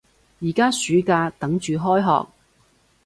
[0.41, 2.27] 而家暑假，等住開學